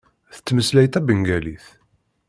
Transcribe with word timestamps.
Tettmeslay 0.35 0.87
tabengalit. 0.89 1.65